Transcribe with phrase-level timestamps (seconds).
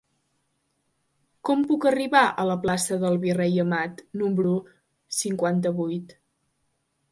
[1.49, 4.57] Com puc arribar a la plaça del Virrei Amat número
[5.21, 6.19] cinquanta-vuit?